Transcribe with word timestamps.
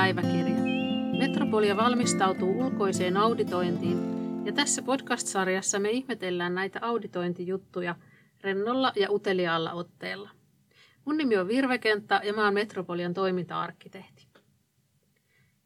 auditointipäiväkirja. 0.00 1.18
Metropolia 1.18 1.76
valmistautuu 1.76 2.60
ulkoiseen 2.60 3.16
auditointiin 3.16 3.98
ja 4.44 4.52
tässä 4.52 4.82
podcast-sarjassa 4.82 5.78
me 5.78 5.90
ihmetellään 5.90 6.54
näitä 6.54 6.78
auditointijuttuja 6.82 7.94
rennolla 8.40 8.92
ja 8.96 9.10
uteliaalla 9.10 9.72
otteella. 9.72 10.30
Mun 11.04 11.16
nimi 11.16 11.36
on 11.36 11.48
Virve 11.48 11.78
Kenttä 11.78 12.20
ja 12.24 12.32
mä 12.32 12.44
oon 12.44 12.54
Metropolian 12.54 13.14
toiminta-arkkitehti. 13.14 14.26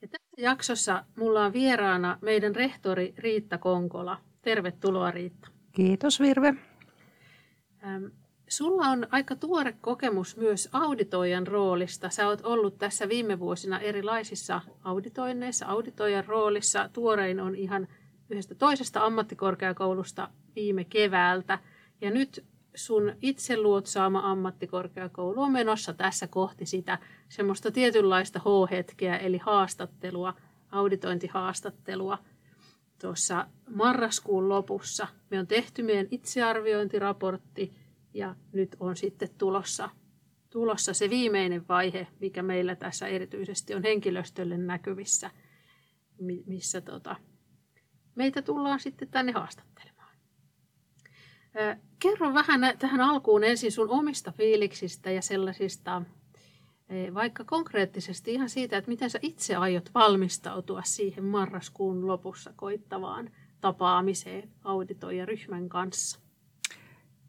Ja 0.03 0.09
tässä 0.09 0.35
jaksossa 0.39 1.05
mulla 1.17 1.45
on 1.45 1.53
vieraana 1.53 2.19
meidän 2.21 2.55
rehtori 2.55 3.15
Riitta 3.19 3.59
Konkola. 3.59 4.19
Tervetuloa 4.43 5.11
Riitta. 5.11 5.49
Kiitos 5.73 6.21
Virve. 6.21 6.55
Sulla 8.57 8.87
on 8.87 9.07
aika 9.11 9.37
tuore 9.37 9.75
kokemus 9.81 10.37
myös 10.37 10.69
auditoijan 10.73 11.47
roolista. 11.47 12.11
Sä 12.11 12.29
oot 12.29 12.41
ollut 12.43 12.79
tässä 12.79 13.09
viime 13.09 13.39
vuosina 13.39 13.81
erilaisissa 13.81 14.61
auditoinneissa, 14.85 15.67
auditoijan 15.67 16.25
roolissa. 16.25 16.91
Tuorein 16.93 17.41
on 17.41 17.55
ihan 17.55 17.89
yhdestä 18.31 18.55
toisesta 18.55 19.05
ammattikorkeakoulusta 19.05 20.29
viime 20.57 20.85
keväältä. 20.85 21.59
Ja 22.01 22.11
nyt 22.11 22.45
sun 22.75 23.13
itse 23.23 23.57
luotsaama 23.57 24.31
ammattikorkeakoulu 24.31 25.43
on 25.43 25.53
menossa 25.53 25.93
tässä 25.93 26.27
kohti 26.27 26.67
sitä 26.67 26.99
semmoista 27.29 27.71
tietynlaista 27.71 28.39
H-hetkeä, 28.39 29.17
eli 29.17 29.39
haastattelua, 29.39 30.35
auditointihaastattelua 30.71 32.19
tuossa 33.01 33.47
marraskuun 33.75 34.49
lopussa. 34.49 35.07
Me 35.31 35.39
on 35.39 35.47
tehty 35.47 35.83
meidän 35.83 36.07
itsearviointiraportti– 36.11 37.73
ja 38.15 38.35
nyt 38.53 38.77
on 38.81 38.97
sitten 38.97 39.29
tulossa, 39.39 39.91
tulossa 40.51 40.95
se 40.95 41.11
viimeinen 41.11 41.69
vaihe, 41.69 42.07
mikä 42.21 42.43
meillä 42.43 42.77
tässä 42.77 43.07
erityisesti 43.07 43.75
on 43.75 43.83
henkilöstölle 43.83 44.59
näkyvissä, 44.59 45.31
missä 46.47 46.81
tota, 46.81 47.17
meitä 48.15 48.43
tullaan 48.43 48.81
sitten 48.81 49.09
tänne 49.09 49.33
haastattelemaan. 49.33 50.17
Kerro 51.99 52.35
vähän 52.35 52.61
tähän 52.79 53.01
alkuun 53.01 53.45
ensin 53.45 53.73
sun 53.73 53.89
omista 53.89 54.33
fiiliksistä 54.33 55.11
ja 55.11 55.23
sellaisista, 55.23 56.03
vaikka 57.15 57.45
konkreettisesti 57.45 58.33
ihan 58.33 58.49
siitä, 58.49 58.77
että 58.77 58.91
miten 58.91 59.11
sä 59.11 59.19
itse 59.23 59.57
aiot 59.57 59.91
valmistautua 59.95 60.83
siihen 60.85 61.25
marraskuun 61.25 62.07
lopussa 62.07 62.53
koittavaan 62.57 63.31
tapaamiseen 63.61 64.51
auditoijaryhmän 64.65 65.69
kanssa. 65.69 66.24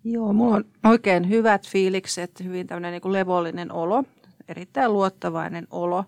Joo, 0.07 0.33
mulla 0.33 0.55
on 0.55 0.65
oikein 0.83 1.29
hyvät 1.29 1.69
fiilikset, 1.69 2.31
hyvin 2.43 2.67
tämmöinen 2.67 2.91
niin 2.91 3.01
kuin 3.01 3.13
levollinen 3.13 3.71
olo, 3.71 4.03
erittäin 4.47 4.93
luottavainen 4.93 5.67
olo. 5.71 6.05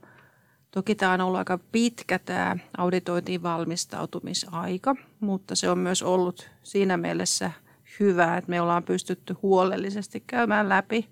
Toki 0.71 0.95
tämä 0.95 1.13
on 1.13 1.21
ollut 1.21 1.37
aika 1.37 1.59
pitkä 1.71 2.19
tämä 2.19 2.55
auditointiin 2.77 3.43
valmistautumisaika, 3.43 4.95
mutta 5.19 5.55
se 5.55 5.69
on 5.69 5.77
myös 5.77 6.03
ollut 6.03 6.49
siinä 6.63 6.97
mielessä 6.97 7.51
hyvä, 7.99 8.37
että 8.37 8.49
me 8.49 8.61
ollaan 8.61 8.83
pystytty 8.83 9.35
huolellisesti 9.41 10.23
käymään 10.27 10.69
läpi 10.69 11.09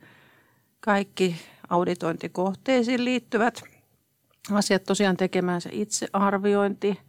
kaikki 0.80 1.36
auditointikohteisiin 1.70 3.06
liittyvät 3.06 3.64
asiat, 4.52 4.84
tosiaan 4.84 5.18
tekemään 5.18 5.62
se 5.62 5.70
itsearviointi 5.74 7.00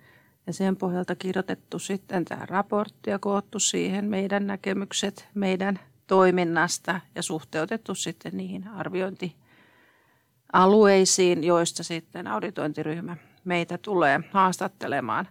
ja 0.46 0.52
sen 0.52 0.76
pohjalta 0.76 1.14
kirjoitettu 1.14 1.78
sitten 1.78 2.24
tämä 2.24 2.46
raportti 2.46 3.10
ja 3.10 3.18
koottu 3.18 3.58
siihen 3.58 4.04
meidän 4.04 4.46
näkemykset 4.46 5.28
meidän 5.34 5.80
toiminnasta 6.06 7.00
ja 7.14 7.22
suhteutettu 7.22 7.94
sitten 7.94 8.36
niihin 8.36 8.68
arviointialueisiin, 8.68 11.44
joista 11.44 11.82
sitten 11.82 12.26
auditointiryhmä 12.26 13.16
meitä 13.44 13.78
tulee 13.78 14.20
haastattelemaan. 14.30 15.28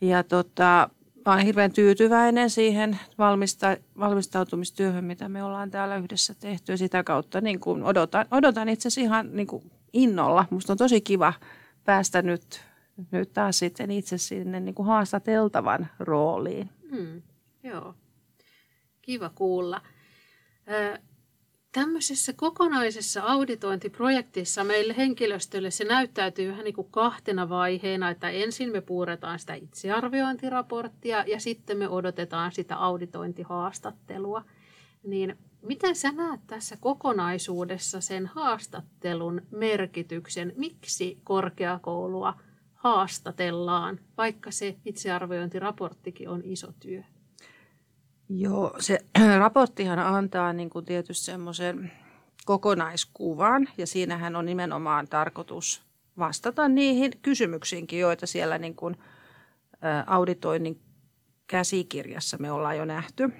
Ja 0.00 0.22
tota, 0.22 0.90
olen 1.26 1.46
hirveän 1.46 1.72
tyytyväinen 1.72 2.50
siihen 2.50 2.98
valmista, 3.18 3.76
valmistautumistyöhön, 3.98 5.04
mitä 5.04 5.28
me 5.28 5.42
ollaan 5.42 5.70
täällä 5.70 5.96
yhdessä 5.96 6.34
tehty. 6.34 6.72
Ja 6.72 6.76
sitä 6.76 7.04
kautta 7.04 7.40
niin 7.40 7.60
kuin 7.60 7.84
odotan, 7.84 8.26
odotan 8.30 8.68
itse 8.68 8.88
asiassa 8.88 9.00
ihan 9.00 9.36
niin 9.36 9.46
kuin 9.46 9.70
innolla. 9.92 10.46
Minusta 10.50 10.72
on 10.72 10.76
tosi 10.76 11.00
kiva 11.00 11.32
päästä 11.84 12.22
nyt 12.22 12.60
nyt 13.10 13.32
taas 13.32 13.58
sitten 13.58 13.90
itse 13.90 14.18
sinne 14.18 14.60
niin 14.60 14.74
kuin 14.74 14.86
haastateltavan 14.86 15.86
rooliin. 15.98 16.70
Mm, 16.90 17.22
joo, 17.62 17.94
kiva 19.02 19.30
kuulla. 19.34 19.80
Ö, 20.70 20.98
tämmöisessä 21.72 22.32
kokonaisessa 22.32 23.22
auditointiprojektissa 23.22 24.64
meille 24.64 24.96
henkilöstölle 24.96 25.70
se 25.70 25.84
näyttäytyy 25.84 26.50
vähän 26.50 26.64
niin 26.64 26.74
kuin 26.74 26.90
kahtena 26.90 27.48
vaiheena, 27.48 28.10
että 28.10 28.30
ensin 28.30 28.72
me 28.72 28.80
puuretaan 28.80 29.38
sitä 29.38 29.54
itsearviointiraporttia 29.54 31.24
ja 31.26 31.40
sitten 31.40 31.78
me 31.78 31.88
odotetaan 31.88 32.52
sitä 32.52 32.76
auditointihaastattelua. 32.76 34.44
Niin 35.02 35.38
miten 35.62 35.96
sä 35.96 36.12
näet 36.12 36.40
tässä 36.46 36.76
kokonaisuudessa 36.80 38.00
sen 38.00 38.26
haastattelun 38.26 39.42
merkityksen? 39.50 40.52
Miksi 40.56 41.18
korkeakoulua 41.24 42.34
haastatellaan, 42.84 44.00
vaikka 44.16 44.50
se 44.50 44.76
itsearviointiraporttikin 44.84 46.28
on 46.28 46.42
iso 46.44 46.72
työ? 46.80 47.02
Joo, 48.28 48.76
se 48.78 48.98
raporttihan 49.38 49.98
antaa 49.98 50.52
niin 50.52 50.70
kuin 50.70 50.84
tietysti 50.84 51.24
semmoisen 51.24 51.92
kokonaiskuvan 52.44 53.68
ja 53.78 53.86
siinähän 53.86 54.36
on 54.36 54.46
nimenomaan 54.46 55.08
tarkoitus 55.08 55.82
vastata 56.18 56.68
niihin 56.68 57.12
kysymyksiinkin, 57.22 57.98
joita 57.98 58.26
siellä 58.26 58.58
niin 58.58 58.76
kuin 58.76 58.96
auditoinnin 60.06 60.80
käsikirjassa 61.46 62.36
me 62.38 62.52
ollaan 62.52 62.76
jo 62.76 62.84
nähty. 62.84 63.32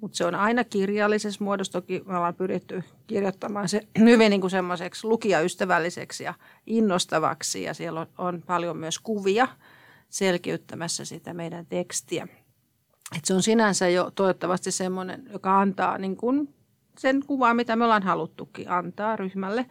Mutta 0.00 0.16
se 0.16 0.24
on 0.24 0.34
aina 0.34 0.64
kirjallisessa 0.64 1.44
muodossa. 1.44 1.72
Toki 1.72 2.02
me 2.06 2.16
ollaan 2.16 2.34
pyritty 2.34 2.82
kirjoittamaan 3.06 3.68
se 3.68 3.80
hyvin 3.98 4.30
niin 4.30 4.40
kuin 4.40 4.50
semmoiseksi 4.50 5.06
lukijaystävälliseksi 5.06 6.24
ja 6.24 6.34
innostavaksi. 6.66 7.62
Ja 7.62 7.74
siellä 7.74 8.00
on, 8.00 8.06
on 8.18 8.42
paljon 8.46 8.76
myös 8.76 8.98
kuvia 8.98 9.48
selkiyttämässä 10.08 11.04
sitä 11.04 11.34
meidän 11.34 11.66
tekstiä. 11.66 12.28
Et 13.16 13.24
se 13.24 13.34
on 13.34 13.42
sinänsä 13.42 13.88
jo 13.88 14.10
toivottavasti 14.14 14.70
semmoinen, 14.70 15.28
joka 15.32 15.60
antaa 15.60 15.98
niin 15.98 16.16
kuin 16.16 16.54
sen 16.98 17.22
kuvaa, 17.26 17.54
mitä 17.54 17.76
me 17.76 17.84
ollaan 17.84 18.02
haluttukin 18.02 18.70
antaa 18.70 19.16
ryhmälle. 19.16 19.66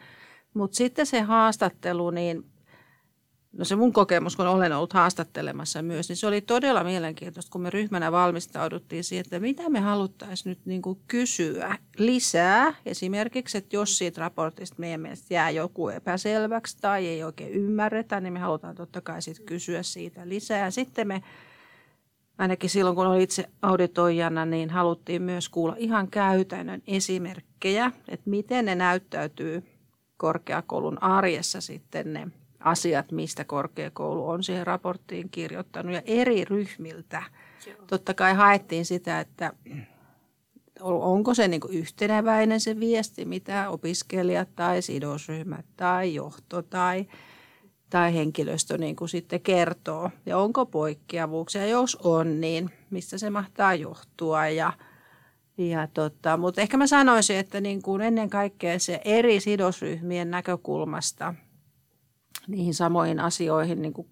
Mutta 0.53 0.77
sitten 0.77 1.05
se 1.05 1.21
haastattelu, 1.21 2.09
niin 2.09 2.45
No 3.53 3.66
se 3.66 3.75
mun 3.75 3.94
kokemus, 3.94 4.35
kun 4.35 4.47
olen 4.47 4.74
ollut 4.74 4.94
haastattelemassa 4.94 5.81
myös, 5.81 6.09
niin 6.09 6.18
se 6.18 6.28
oli 6.28 6.41
todella 6.41 6.84
mielenkiintoista, 6.84 7.52
kun 7.52 7.62
me 7.62 7.69
ryhmänä 7.69 8.12
valmistauduttiin 8.12 9.03
siihen, 9.03 9.25
että 9.25 9.40
mitä 9.40 9.69
me 9.69 9.80
haluttaisiin 9.80 10.50
nyt 10.50 10.66
niin 10.66 10.81
kuin 10.81 11.00
kysyä 11.08 11.78
lisää. 11.97 12.74
Esimerkiksi, 12.86 13.57
että 13.57 13.75
jos 13.75 13.97
siitä 13.97 14.22
raportista 14.22 14.75
meidän 14.80 15.02
mielestä 15.02 15.34
jää 15.34 15.50
joku 15.50 15.90
epäselväksi 15.90 16.78
tai 16.81 17.07
ei 17.07 17.24
oikein 17.24 17.52
ymmärretä, 17.53 18.19
niin 18.19 18.34
me 18.34 18.40
halutaan 18.40 18.75
totta 18.75 19.02
kai 19.02 19.22
sitten 19.22 19.46
kysyä 19.46 19.84
siitä 19.84 20.30
lisää. 20.30 20.72
Sitten 20.72 21.07
me 21.07 21.24
ainakin 22.38 22.69
silloin, 22.69 22.96
kun 22.96 23.07
olin 23.07 23.21
itse 23.21 23.50
auditoijana, 23.62 24.45
niin 24.45 24.69
haluttiin 24.69 25.21
myös 25.21 25.50
kuulla 25.50 25.75
ihan 25.77 26.07
käytännön 26.07 26.81
esimerkkejä, 26.88 27.92
että 28.07 28.30
miten 28.30 28.66
ne 28.66 28.75
näyttäytyy 28.75 29.63
korkeakoulun 30.18 31.04
arjessa 31.04 31.62
sitten 31.62 32.13
ne 32.13 32.27
asiat, 32.59 33.12
mistä 33.12 33.44
korkeakoulu 33.44 34.30
on 34.30 34.44
siihen 34.44 34.68
raporttiin 34.68 35.30
kirjoittanut 35.30 35.94
ja 35.94 36.01
eri 36.06 36.45
ryhmiltä. 36.45 37.24
Joo. 37.68 37.75
Totta 37.88 38.13
kai 38.13 38.33
haettiin 38.33 38.86
sitä, 38.86 39.19
että 39.19 39.54
onko 40.81 41.33
se 41.33 41.48
niin 41.48 41.62
yhteneväinen 41.69 42.59
se 42.59 42.80
viesti, 42.80 43.25
mitä 43.25 43.69
opiskelijat 43.69 44.50
tai 44.56 44.81
sidosryhmät 44.81 45.65
tai 45.77 46.13
johto 46.13 46.62
tai, 46.62 47.07
tai 47.89 48.13
henkilöstö 48.13 48.77
niin 48.77 48.95
kuin 48.95 49.09
sitten 49.09 49.42
kertoo. 49.42 50.12
Ja 50.25 50.38
onko 50.38 50.65
poikkeavuuksia, 50.65 51.65
jos 51.65 51.95
on, 51.95 52.42
niin 52.42 52.69
mistä 52.89 53.18
se 53.18 53.30
mahtaa 53.30 53.75
johtua 53.75 54.48
ja 54.48 54.74
ja 55.57 55.88
tota, 55.94 56.38
mutta 56.38 56.62
ehkä 56.62 56.77
mä 56.77 56.88
sanoisin, 56.88 57.38
että 57.38 57.62
niin 57.62 57.81
kuin 57.81 58.01
ennen 58.01 58.30
kaikkea 58.30 58.80
se 58.80 59.01
eri 59.06 59.39
sidosryhmien 59.39 60.31
näkökulmasta– 60.31 61.33
niihin 62.47 62.73
samoihin 62.73 63.19
asioihin 63.19 63.81
niin 63.81 63.94
kuin 63.94 64.07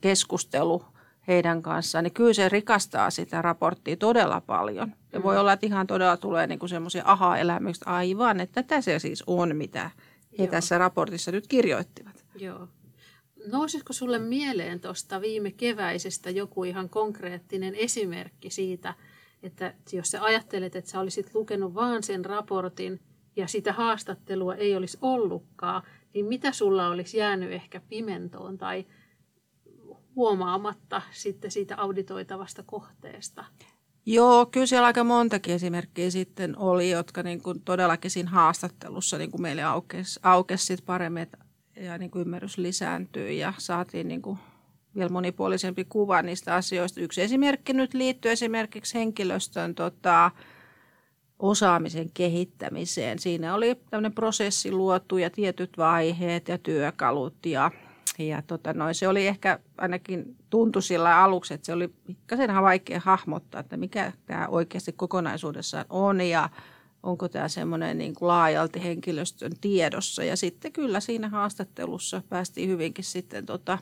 keskustelu 0.00 0.84
heidän 1.28 1.62
kanssaan, 1.62 2.04
niin 2.04 2.14
kyllä 2.14 2.32
se 2.32 2.48
rikastaa 2.48 3.10
sitä 3.10 3.42
raporttia 3.42 3.96
todella 3.96 4.40
paljon. 4.40 4.94
Ja 5.12 5.22
voi 5.22 5.34
mm. 5.34 5.40
olla, 5.40 5.52
että 5.52 5.66
ihan 5.66 5.86
todella 5.86 6.16
tulee 6.16 6.46
niin 6.46 6.68
semmoisia 6.68 7.02
aha-elämyksiä, 7.06 7.92
aivan, 7.92 8.40
että 8.40 8.62
tätä 8.62 8.80
se 8.80 8.98
siis 8.98 9.24
on, 9.26 9.56
mitä 9.56 9.90
he 10.38 10.44
Joo. 10.44 10.50
tässä 10.50 10.78
raportissa 10.78 11.32
nyt 11.32 11.46
kirjoittivat. 11.46 12.24
Joo. 12.38 12.68
Nousisiko 13.46 13.92
sulle 13.92 14.18
mieleen 14.18 14.80
tuosta 14.80 15.20
viime 15.20 15.50
keväisestä 15.50 16.30
joku 16.30 16.64
ihan 16.64 16.88
konkreettinen 16.88 17.74
esimerkki 17.74 18.50
siitä, 18.50 18.94
että 19.42 19.74
jos 19.92 20.10
sä 20.10 20.22
ajattelet, 20.22 20.76
että 20.76 20.90
sä 20.90 21.00
olisit 21.00 21.34
lukenut 21.34 21.74
vaan 21.74 22.02
sen 22.02 22.24
raportin 22.24 23.00
ja 23.36 23.46
sitä 23.46 23.72
haastattelua 23.72 24.54
ei 24.54 24.76
olisi 24.76 24.98
ollutkaan, 25.02 25.82
niin 26.14 26.26
mitä 26.26 26.52
sulla 26.52 26.88
olisi 26.88 27.18
jäänyt 27.18 27.52
ehkä 27.52 27.80
pimentoon 27.88 28.58
tai 28.58 28.86
huomaamatta 30.16 31.02
sitten 31.10 31.50
siitä 31.50 31.76
auditoitavasta 31.76 32.62
kohteesta? 32.62 33.44
Joo, 34.06 34.46
kyllä 34.46 34.66
siellä 34.66 34.86
aika 34.86 35.04
montakin 35.04 35.54
esimerkkiä 35.54 36.10
sitten 36.10 36.58
oli, 36.58 36.90
jotka 36.90 37.22
niin 37.22 37.42
kuin 37.42 37.60
todellakin 37.60 38.10
siinä 38.10 38.30
haastattelussa 38.30 39.18
niin 39.18 39.30
kuin 39.30 39.42
meille 39.42 39.62
aukesi, 39.62 40.20
aukesi 40.22 40.66
sit 40.66 40.84
paremmin 40.84 41.26
ja 41.76 41.98
niin 41.98 42.10
kuin 42.10 42.22
ymmärrys 42.22 42.58
lisääntyi 42.58 43.38
ja 43.38 43.52
saatiin 43.58 44.08
niin 44.08 44.22
kuin 44.22 44.38
vielä 44.94 45.08
monipuolisempi 45.08 45.84
kuva 45.84 46.22
niistä 46.22 46.54
asioista. 46.54 47.00
Yksi 47.00 47.22
esimerkki 47.22 47.72
nyt 47.72 47.94
liittyy 47.94 48.30
esimerkiksi 48.30 48.94
henkilöstön 48.94 49.74
tota, 49.74 50.30
osaamisen 51.38 52.10
kehittämiseen. 52.14 53.18
Siinä 53.18 53.54
oli 53.54 53.74
tämmöinen 53.90 54.12
prosessi 54.12 54.72
luotu 54.72 55.18
ja 55.18 55.30
tietyt 55.30 55.78
vaiheet 55.78 56.48
ja 56.48 56.58
työkalut 56.58 57.46
ja, 57.46 57.70
ja 58.18 58.42
tota 58.42 58.72
noin, 58.72 58.94
se 58.94 59.08
oli 59.08 59.26
ehkä 59.26 59.58
ainakin 59.78 60.36
tuntui 60.50 60.82
sillä 60.82 61.22
aluksi, 61.22 61.54
että 61.54 61.66
se 61.66 61.72
oli 61.72 61.88
pikkasen 62.06 62.62
vaikea 62.62 63.00
hahmottaa, 63.04 63.60
että 63.60 63.76
mikä 63.76 64.12
tämä 64.26 64.48
oikeasti 64.48 64.92
kokonaisuudessaan 64.92 65.84
on 65.90 66.20
ja 66.20 66.48
onko 67.02 67.28
tämä 67.28 67.48
semmoinen 67.48 67.98
niin 67.98 68.14
kuin 68.14 68.28
laajalti 68.28 68.84
henkilöstön 68.84 69.52
tiedossa. 69.60 70.24
Ja 70.24 70.36
sitten 70.36 70.72
kyllä 70.72 71.00
siinä 71.00 71.28
haastattelussa 71.28 72.22
päästiin 72.28 72.68
hyvinkin 72.68 73.04
sitten 73.04 73.46
tota, 73.46 73.78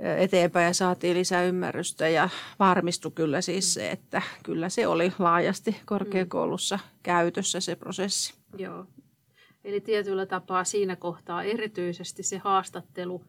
eteenpäin 0.00 0.66
ja 0.66 0.74
saatiin 0.74 1.16
lisää 1.16 1.44
ymmärrystä 1.44 2.08
ja 2.08 2.28
varmistui 2.58 3.12
kyllä 3.14 3.40
siis 3.40 3.74
se, 3.74 3.90
että 3.90 4.22
kyllä 4.42 4.68
se 4.68 4.86
oli 4.86 5.12
laajasti 5.18 5.76
korkeakoulussa 5.84 6.78
käytössä 7.02 7.60
se 7.60 7.76
prosessi. 7.76 8.34
Joo. 8.58 8.86
Eli 9.64 9.80
tietyllä 9.80 10.26
tapaa 10.26 10.64
siinä 10.64 10.96
kohtaa 10.96 11.42
erityisesti 11.42 12.22
se 12.22 12.38
haastattelu, 12.38 13.24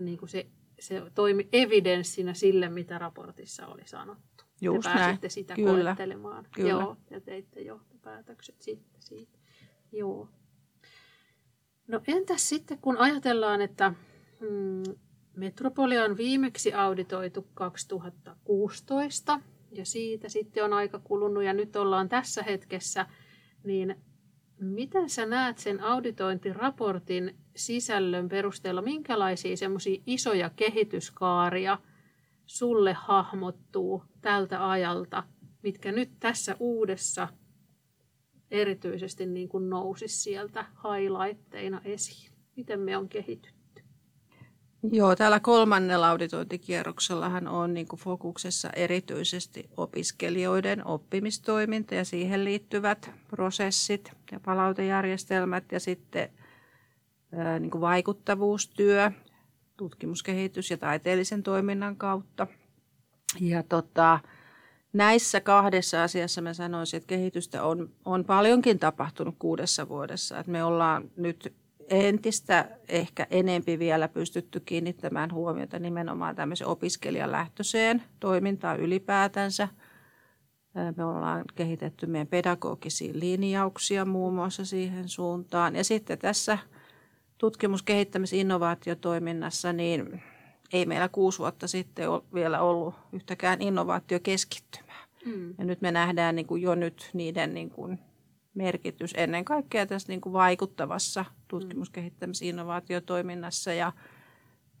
niin 0.00 0.18
kuin 0.18 0.28
se, 0.28 0.46
se 0.80 1.02
toimi 1.14 1.48
evidenssinä 1.52 2.34
sille, 2.34 2.68
mitä 2.68 2.98
raportissa 2.98 3.66
oli 3.66 3.82
sanottu. 3.84 4.44
Just 4.60 4.88
Te 4.88 4.94
näin. 4.94 5.18
sitä 5.28 5.54
Kyllä. 5.54 5.84
koettelemaan. 5.84 6.46
Kyllä. 6.54 6.70
Joo, 6.70 6.96
ja 7.10 7.20
teitte 7.20 7.60
johtopäätökset 7.60 8.62
sitten 8.62 9.02
siitä. 9.02 9.38
Joo. 9.92 10.28
No 11.88 12.00
entäs 12.08 12.48
sitten, 12.48 12.78
kun 12.78 12.96
ajatellaan, 12.98 13.60
että 13.60 13.94
mm, 14.40 14.82
Metropolia 15.36 16.04
on 16.04 16.16
viimeksi 16.16 16.72
auditoitu 16.72 17.46
2016 17.54 19.40
ja 19.72 19.84
siitä 19.84 20.28
sitten 20.28 20.64
on 20.64 20.72
aika 20.72 20.98
kulunut 20.98 21.44
ja 21.44 21.52
nyt 21.52 21.76
ollaan 21.76 22.08
tässä 22.08 22.42
hetkessä, 22.42 23.06
niin 23.64 23.96
miten 24.60 25.10
sä 25.10 25.26
näet 25.26 25.58
sen 25.58 25.80
auditointiraportin 25.80 27.36
sisällön 27.56 28.28
perusteella, 28.28 28.82
minkälaisia 28.82 29.56
semmoisia 29.56 30.02
isoja 30.06 30.50
kehityskaaria 30.56 31.78
sulle 32.46 32.92
hahmottuu 32.92 34.04
tältä 34.20 34.70
ajalta, 34.70 35.24
mitkä 35.62 35.92
nyt 35.92 36.10
tässä 36.20 36.56
uudessa 36.60 37.28
erityisesti 38.50 39.26
niin 39.26 39.48
kuin 39.48 39.70
nousisi 39.70 40.22
sieltä 40.22 40.66
highlightteina 40.84 41.80
esiin? 41.84 42.32
Miten 42.56 42.80
me 42.80 42.96
on 42.96 43.08
kehitytty? 43.08 43.55
Joo, 44.90 45.16
täällä 45.16 45.40
kolmannella 45.40 46.08
auditointikierroksellahan 46.08 47.48
on 47.48 47.74
niin 47.74 47.88
kuin 47.88 48.00
fokuksessa 48.00 48.70
erityisesti 48.70 49.70
opiskelijoiden 49.76 50.86
oppimistoiminta 50.86 51.94
ja 51.94 52.04
siihen 52.04 52.44
liittyvät 52.44 53.10
prosessit 53.28 54.12
ja 54.32 54.40
palautejärjestelmät 54.40 55.72
ja 55.72 55.80
sitten 55.80 56.30
niin 57.60 57.70
kuin 57.70 57.80
vaikuttavuustyö, 57.80 59.10
tutkimuskehitys 59.76 60.70
ja 60.70 60.76
taiteellisen 60.76 61.42
toiminnan 61.42 61.96
kautta. 61.96 62.46
Ja 63.40 63.62
tota, 63.62 64.20
näissä 64.92 65.40
kahdessa 65.40 66.02
asiassa 66.02 66.40
mä 66.40 66.54
sanoisin, 66.54 66.96
että 66.98 67.06
kehitystä 67.08 67.62
on, 67.62 67.90
on 68.04 68.24
paljonkin 68.24 68.78
tapahtunut 68.78 69.34
kuudessa 69.38 69.88
vuodessa. 69.88 70.38
Että 70.38 70.52
me 70.52 70.64
ollaan 70.64 71.10
nyt 71.16 71.54
entistä 71.88 72.68
ehkä 72.88 73.26
enempi 73.30 73.78
vielä 73.78 74.08
pystytty 74.08 74.60
kiinnittämään 74.60 75.32
huomiota 75.32 75.78
nimenomaan 75.78 76.36
tämmöiseen 76.36 76.68
opiskelijalähtöiseen 76.68 78.02
toimintaan 78.20 78.80
ylipäätänsä. 78.80 79.68
Me 80.96 81.04
ollaan 81.04 81.44
kehitetty 81.54 82.06
meidän 82.06 82.26
pedagogisia 82.26 83.12
linjauksia 83.14 84.04
muun 84.04 84.34
muassa 84.34 84.64
siihen 84.64 85.08
suuntaan. 85.08 85.76
Ja 85.76 85.84
sitten 85.84 86.18
tässä 86.18 86.58
tutkimus-, 87.38 87.82
kehittämis- 87.82 88.34
innovaatiotoiminnassa, 88.34 89.72
niin 89.72 90.22
ei 90.72 90.86
meillä 90.86 91.08
kuusi 91.08 91.38
vuotta 91.38 91.66
sitten 91.66 92.10
ole 92.10 92.22
vielä 92.34 92.60
ollut 92.60 92.94
yhtäkään 93.12 93.62
innovaatiokeskittymää. 93.62 95.04
Mm. 95.26 95.54
Ja 95.58 95.64
nyt 95.64 95.80
me 95.80 95.92
nähdään 95.92 96.36
niin 96.36 96.46
kuin 96.46 96.62
jo 96.62 96.74
nyt 96.74 97.10
niiden 97.12 97.54
niin 97.54 97.70
kuin 97.70 97.98
merkitys 98.56 99.14
ennen 99.16 99.44
kaikkea 99.44 99.86
tässä 99.86 100.08
niin 100.08 100.20
kuin 100.20 100.32
vaikuttavassa 100.32 101.24
tutkimus-, 101.48 101.90
kehittämis- 101.90 102.42
innovaatiotoiminnassa 102.42 103.72
ja 103.72 103.92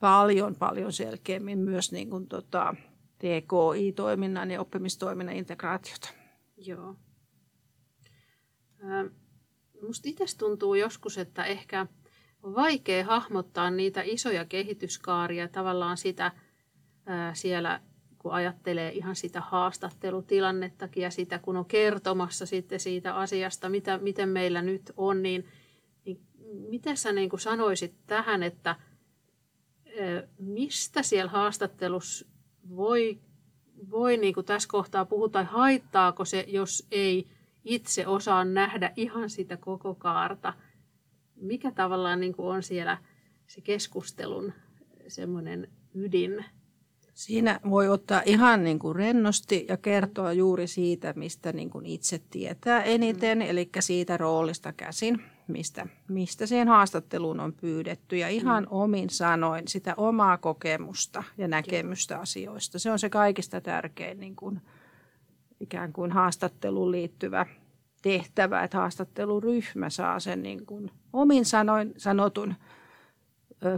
paljon, 0.00 0.54
paljon 0.54 0.92
selkeämmin 0.92 1.58
myös 1.58 1.92
niin 1.92 2.10
kuin 2.10 2.28
tota, 2.28 2.74
TKI-toiminnan 3.18 4.50
ja 4.50 4.60
oppimistoiminnan 4.60 5.36
integraatiota. 5.36 6.08
Joo. 6.56 6.96
Minusta 9.74 10.08
itse 10.08 10.24
tuntuu 10.38 10.74
joskus, 10.74 11.18
että 11.18 11.44
ehkä 11.44 11.86
on 12.42 12.54
vaikea 12.54 13.04
hahmottaa 13.04 13.70
niitä 13.70 14.02
isoja 14.04 14.44
kehityskaaria, 14.44 15.48
tavallaan 15.48 15.96
sitä 15.96 16.32
ää, 17.06 17.34
siellä, 17.34 17.80
kun 18.26 18.34
ajattelee 18.34 18.92
ihan 18.92 19.16
sitä 19.16 19.40
haastattelutilannettakin 19.40 21.02
ja 21.02 21.10
sitä, 21.10 21.38
kun 21.38 21.56
on 21.56 21.64
kertomassa 21.64 22.46
sitten 22.46 22.80
siitä 22.80 23.14
asiasta, 23.14 23.68
mitä, 23.68 23.98
miten 23.98 24.28
meillä 24.28 24.62
nyt 24.62 24.92
on, 24.96 25.22
niin, 25.22 25.46
niin 26.04 26.20
mitä 26.70 26.94
sä 26.94 27.12
niin 27.12 27.30
kuin 27.30 27.40
sanoisit 27.40 27.94
tähän, 28.06 28.42
että 28.42 28.76
mistä 30.38 31.02
siellä 31.02 31.30
haastattelussa 31.30 32.26
voi, 32.76 33.18
voi 33.90 34.16
niin 34.16 34.34
kuin 34.34 34.46
tässä 34.46 34.68
kohtaa 34.68 35.04
puhua, 35.04 35.28
tai 35.28 35.44
haittaako 35.44 36.24
se, 36.24 36.44
jos 36.48 36.86
ei 36.90 37.28
itse 37.64 38.06
osaa 38.06 38.44
nähdä 38.44 38.92
ihan 38.96 39.30
sitä 39.30 39.56
koko 39.56 39.94
kaarta– 39.94 40.52
mikä 41.36 41.70
tavallaan 41.70 42.20
niin 42.20 42.32
kuin 42.32 42.48
on 42.48 42.62
siellä 42.62 42.98
se 43.46 43.60
keskustelun 43.60 44.52
semmoinen 45.08 45.68
ydin? 45.94 46.44
Siinä 47.16 47.60
voi 47.70 47.88
ottaa 47.88 48.22
ihan 48.24 48.64
niin 48.64 48.78
kuin 48.78 48.96
rennosti 48.96 49.66
ja 49.68 49.76
kertoa 49.76 50.32
juuri 50.32 50.66
siitä, 50.66 51.12
mistä 51.16 51.52
niin 51.52 51.70
kuin 51.70 51.86
itse 51.86 52.20
tietää 52.30 52.82
eniten, 52.82 53.38
mm. 53.38 53.42
eli 53.42 53.68
siitä 53.80 54.16
roolista 54.16 54.72
käsin, 54.72 55.22
mistä, 55.48 55.86
mistä 56.08 56.46
siihen 56.46 56.68
haastatteluun 56.68 57.40
on 57.40 57.52
pyydetty 57.52 58.16
ja 58.16 58.28
ihan 58.28 58.62
mm. 58.62 58.68
omin 58.70 59.10
sanoin 59.10 59.68
sitä 59.68 59.94
omaa 59.96 60.38
kokemusta 60.38 61.24
ja 61.38 61.48
näkemystä 61.48 62.18
asioista. 62.18 62.78
Se 62.78 62.90
on 62.90 62.98
se 62.98 63.10
kaikista 63.10 63.60
tärkein 63.60 64.20
niin 64.20 64.36
kuin, 64.36 64.60
ikään 65.60 65.92
kuin 65.92 66.12
haastatteluun 66.12 66.92
liittyvä 66.92 67.46
tehtävä, 68.02 68.62
että 68.62 68.78
haastatteluryhmä 68.78 69.90
saa 69.90 70.20
sen 70.20 70.42
niin 70.42 70.66
kuin 70.66 70.90
omin 71.12 71.44
sanoin 71.44 71.94
sanotun 71.96 72.54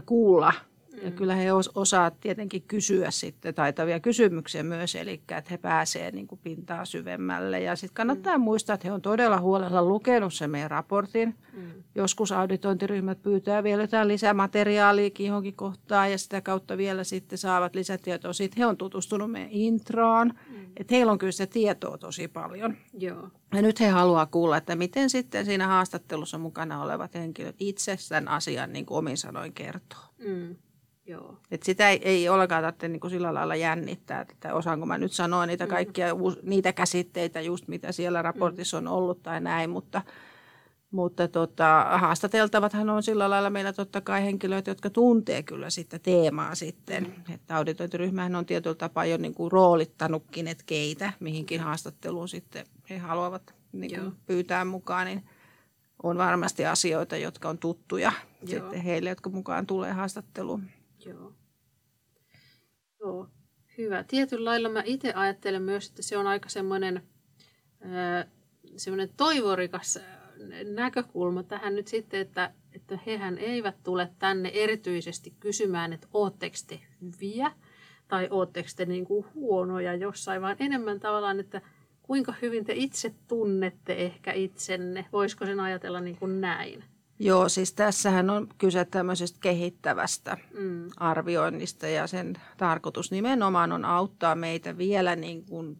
kuulla. 0.07 0.53
Mm. 1.01 1.05
Ja 1.05 1.11
kyllä 1.11 1.35
he 1.35 1.53
os, 1.53 1.71
osaa 1.75 2.11
tietenkin 2.11 2.63
kysyä 2.63 3.11
sitten 3.11 3.55
taitavia 3.55 4.01
kysymyksiä 4.01 4.63
myös, 4.63 4.95
eli 4.95 5.13
että 5.13 5.51
he 5.51 5.57
pääsevät 5.57 6.15
niin 6.15 6.27
kuin 6.27 6.41
pintaa 6.43 6.85
syvemmälle. 6.85 7.61
Ja 7.61 7.77
sitten 7.77 7.95
kannattaa 7.95 8.39
mm. 8.39 8.45
muistaa, 8.45 8.75
että 8.75 8.89
he 8.89 8.93
on 8.93 9.03
todella 9.03 9.41
huolella 9.41 9.83
lukenut 9.83 10.35
sen 10.35 10.51
meidän 10.51 10.71
raportin. 10.71 11.35
Mm. 11.53 11.63
Joskus 11.95 12.33
auditointiryhmät 12.33 13.23
pyytää 13.23 13.63
vielä 13.63 13.83
jotain 13.83 14.09
lisämateriaalia 14.09 15.11
johonkin 15.19 15.57
kohtaan 15.57 16.11
ja 16.11 16.19
sitä 16.19 16.41
kautta 16.41 16.77
vielä 16.77 17.05
sitten 17.05 17.39
saavat 17.39 17.75
lisätietoa. 17.75 18.33
Sitten 18.33 18.59
he 18.59 18.67
on 18.67 18.77
tutustunut 18.77 19.31
meidän 19.31 19.51
introon, 19.51 20.29
mm. 20.29 20.57
että 20.77 20.95
heillä 20.95 21.13
on 21.13 21.19
kyllä 21.19 21.33
se 21.33 21.47
tietoa 21.47 21.99
tosi 21.99 22.29
paljon. 22.29 22.77
Joo. 22.99 23.29
Ja 23.55 23.63
nyt 23.63 23.81
he 23.81 23.89
haluaa 23.89 24.27
kuulla, 24.27 24.57
että 24.57 24.77
miten 24.77 25.11
sitten 25.11 25.45
siinä 25.45 25.67
haastattelussa 25.67 26.39
mukana 26.39 26.83
olevat 26.83 27.15
henkilöt 27.15 27.57
itse 27.59 27.97
sen 27.97 28.29
asian 28.29 28.73
niin 28.73 28.87
kuin 28.87 28.99
omin 28.99 29.17
sanoin 29.17 29.53
kertoo. 29.53 30.01
Mm. 30.19 30.57
Joo. 31.09 31.37
Et 31.51 31.63
sitä 31.63 31.91
ei, 31.91 32.01
ei 32.03 32.29
ollenkaan 32.29 32.63
tarvitse 32.63 32.89
niin 32.89 33.01
kuin 33.01 33.11
sillä 33.11 33.35
lailla 33.35 33.57
jännittää, 33.57 34.21
että 34.21 34.55
osaanko 34.55 34.87
mä 34.87 34.99
nyt 34.99 35.13
sanoa 35.13 35.47
niitä 35.47 35.65
mm. 35.65 35.71
kaikkia 35.71 36.15
mm. 36.15 36.21
niitä 36.43 36.73
käsitteitä 36.73 37.41
just 37.41 37.69
mitä 37.69 37.93
siellä 37.93 38.23
raportissa 38.23 38.79
on 38.79 38.89
ollut 38.89 39.23
tai 39.23 39.41
näin, 39.41 39.71
mutta, 39.71 40.03
mutta 40.91 41.29
tota, 41.29 41.85
haastateltavathan 41.91 42.91
on 42.91 43.03
sillä 43.03 43.31
lailla 43.31 43.51
meillä 43.51 43.73
totta 43.73 44.01
kai 44.01 44.25
henkilöitä, 44.25 44.71
jotka 44.71 44.91
tuntee 44.91 45.43
kyllä 45.43 45.71
sitä 45.71 45.99
teemaa 45.99 46.55
sitten. 46.55 47.05
Mm. 47.05 47.35
Että 47.35 47.57
auditointiryhmähän 47.57 48.37
on 48.37 48.47
tietyllä 48.47 48.77
tapaa 48.77 49.05
jo 49.05 49.17
niin 49.17 49.35
kuin 49.35 49.53
roolittanutkin, 49.53 50.49
että 50.49 50.65
keitä 50.67 51.13
mihinkin 51.21 51.61
haastatteluun 51.61 52.29
sitten 52.29 52.67
he 52.91 52.99
haluavat 52.99 53.55
niin 53.73 54.01
kuin 54.01 54.13
pyytää 54.27 54.65
mukaan, 54.65 55.07
niin 55.07 55.25
on 56.03 56.19
varmasti 56.19 56.67
asioita, 56.67 57.17
jotka 57.17 57.49
on 57.49 57.59
tuttuja 57.59 58.13
Joo. 58.43 58.49
sitten 58.49 58.81
heille, 58.81 59.09
jotka 59.09 59.31
mukaan 59.31 59.67
tulee 59.67 59.93
haastatteluun. 59.93 60.63
Joo. 61.09 61.33
Joo, 63.01 63.29
hyvä. 63.79 64.05
Tietyllä 64.05 64.51
lailla 64.51 64.69
mä 64.69 64.83
itse 64.87 65.13
ajattelen 65.13 65.63
myös, 65.63 65.89
että 65.89 66.03
se 66.03 66.17
on 66.17 66.27
aika 66.27 66.49
semmoinen, 66.49 67.03
semmoinen 68.77 69.11
toivorikas 69.17 69.99
näkökulma 70.75 71.43
tähän 71.43 71.75
nyt 71.75 71.89
sitten, 71.89 72.21
että, 72.21 72.55
että 72.73 72.99
hehän 73.07 73.39
eivät 73.39 73.83
tule 73.83 74.13
tänne 74.19 74.51
erityisesti 74.55 75.35
kysymään, 75.41 75.93
että 75.93 76.09
ootteko 76.13 76.57
te 76.67 76.81
hyviä 77.01 77.53
tai 78.09 78.29
ootteko 78.31 78.69
te 78.77 78.85
niin 78.85 79.05
kuin 79.05 79.27
huonoja 79.35 79.95
jossain, 79.95 80.43
vaan 80.43 80.57
enemmän 80.61 81.01
tavallaan, 81.01 81.41
että 81.41 81.61
kuinka 82.03 82.35
hyvin 82.43 82.65
te 82.65 82.73
itse 82.77 83.15
tunnette 83.29 83.93
ehkä 83.93 84.33
itsenne. 84.33 85.07
Voisiko 85.13 85.47
sen 85.47 85.61
ajatella 85.61 86.01
niin 86.01 86.17
kuin 86.17 86.41
näin? 86.41 86.85
Joo, 87.19 87.49
siis 87.49 87.73
tässähän 87.73 88.31
on 88.31 88.49
kyse 88.59 88.85
tämmöisestä 88.85 89.39
kehittävästä 89.41 90.37
mm. 90.59 90.91
arvioinnista 90.97 91.87
ja 91.87 92.07
sen 92.07 92.35
tarkoitus 92.57 93.11
nimenomaan 93.11 93.73
on 93.73 93.85
auttaa 93.85 94.35
meitä 94.35 94.79
vielä 94.79 95.17
niin 95.17 95.45
kuin 95.45 95.79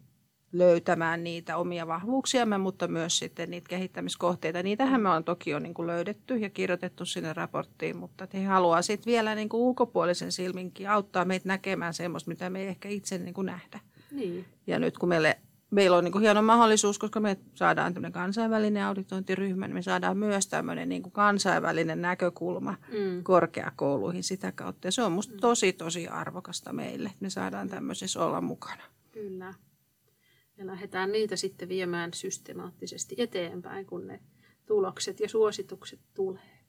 löytämään 0.51 1.23
niitä 1.23 1.57
omia 1.57 1.87
vahvuuksiamme, 1.87 2.57
mutta 2.57 2.87
myös 2.87 3.19
sitten 3.19 3.49
niitä 3.51 3.69
kehittämiskohteita. 3.69 4.63
Niitähän 4.63 5.01
me 5.01 5.09
on 5.09 5.23
toki 5.23 5.49
jo 5.49 5.59
niin 5.59 5.73
kuin 5.73 5.87
löydetty 5.87 6.37
ja 6.37 6.49
kirjoitettu 6.49 7.05
sinne 7.05 7.33
raporttiin, 7.33 7.97
mutta 7.97 8.27
he 8.33 8.43
haluaa 8.43 8.81
sitten 8.81 9.11
vielä 9.11 9.35
niin 9.35 9.49
kuin 9.49 9.61
ulkopuolisen 9.61 10.31
silminkin 10.31 10.89
auttaa 10.89 11.25
meitä 11.25 11.47
näkemään 11.47 11.93
semmoista, 11.93 12.29
mitä 12.29 12.49
me 12.49 12.61
ei 12.61 12.67
ehkä 12.67 12.89
itse 12.89 13.17
niin 13.17 13.33
kuin 13.33 13.45
nähdä. 13.45 13.79
Niin. 14.11 14.45
Ja 14.67 14.79
nyt 14.79 14.97
kun 14.97 15.09
meille 15.09 15.39
meillä 15.71 15.97
on 15.97 16.03
niin 16.03 16.11
kuin 16.11 16.21
hieno 16.21 16.41
mahdollisuus, 16.41 16.99
koska 16.99 17.19
me 17.19 17.37
saadaan 17.55 17.93
tämmöinen 17.93 18.13
kansainvälinen 18.13 18.83
auditointiryhmä, 18.83 19.67
niin 19.67 19.75
me 19.75 19.81
saadaan 19.81 20.17
myös 20.17 20.47
tämmöinen 20.47 20.89
niin 20.89 21.03
kuin 21.03 21.13
kansainvälinen 21.13 22.01
näkökulma 22.01 22.75
mm. 22.91 23.23
korkeakouluihin 23.23 24.23
sitä 24.23 24.51
kautta. 24.51 24.87
Ja 24.87 24.91
se 24.91 25.03
on 25.03 25.11
musta 25.11 25.33
mm. 25.33 25.39
tosi, 25.39 25.73
tosi 25.73 26.07
arvokasta 26.07 26.73
meille, 26.73 27.09
että 27.09 27.21
me 27.21 27.29
saadaan 27.29 27.69
tämmöisessä 27.69 28.25
olla 28.25 28.41
mukana. 28.41 28.83
Kyllä. 29.11 29.53
Ja 30.57 30.67
lähdetään 30.67 31.11
niitä 31.11 31.35
sitten 31.35 31.69
viemään 31.69 32.13
systemaattisesti 32.13 33.15
eteenpäin, 33.17 33.85
kun 33.85 34.07
ne 34.07 34.19
tulokset 34.65 35.19
ja 35.19 35.29
suositukset 35.29 35.99
tulee. 36.13 36.59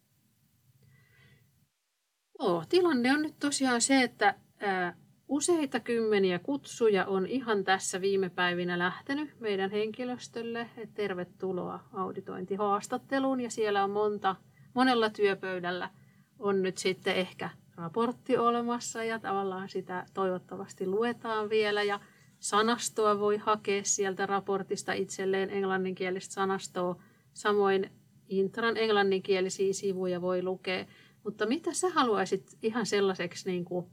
Joo, 2.38 2.64
tilanne 2.68 3.12
on 3.12 3.22
nyt 3.22 3.38
tosiaan 3.38 3.80
se, 3.80 4.02
että 4.02 4.34
ää, 4.60 4.96
Useita 5.30 5.80
kymmeniä 5.80 6.38
kutsuja 6.38 7.06
on 7.06 7.26
ihan 7.26 7.64
tässä 7.64 8.00
viime 8.00 8.30
päivinä 8.30 8.78
lähtenyt 8.78 9.40
meidän 9.40 9.70
henkilöstölle. 9.70 10.70
Et 10.76 10.94
tervetuloa 10.94 11.80
auditointihaastatteluun 11.92 13.40
ja 13.40 13.50
siellä 13.50 13.84
on 13.84 13.90
monta, 13.90 14.36
monella 14.74 15.10
työpöydällä 15.10 15.90
on 16.38 16.62
nyt 16.62 16.78
sitten 16.78 17.16
ehkä 17.16 17.50
raportti 17.76 18.38
olemassa 18.38 19.04
ja 19.04 19.18
tavallaan 19.18 19.68
sitä 19.68 20.06
toivottavasti 20.14 20.86
luetaan 20.86 21.50
vielä 21.50 21.82
ja 21.82 22.00
sanastoa 22.38 23.18
voi 23.18 23.36
hakea 23.36 23.84
sieltä 23.84 24.26
raportista 24.26 24.92
itselleen 24.92 25.50
englanninkielistä 25.50 26.34
sanastoa. 26.34 27.02
Samoin 27.32 27.90
Intran 28.28 28.76
englanninkielisiä 28.76 29.72
sivuja 29.72 30.20
voi 30.20 30.42
lukea. 30.42 30.86
Mutta 31.24 31.46
mitä 31.46 31.72
sä 31.72 31.88
haluaisit 31.88 32.58
ihan 32.62 32.86
sellaiseksi 32.86 33.50
niin 33.50 33.64
kuin 33.64 33.86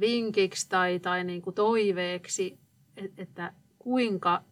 vinkiksi 0.00 0.68
tai, 0.68 1.00
tai 1.00 1.24
niin 1.24 1.42
kuin 1.42 1.54
toiveeksi, 1.54 2.58
että 3.16 3.52
kuinka 3.78 4.44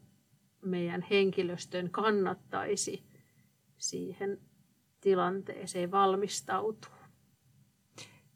meidän 0.62 1.04
henkilöstön 1.10 1.90
kannattaisi 1.90 3.04
siihen 3.76 4.38
tilanteeseen 5.00 5.90
valmistautua? 5.90 6.98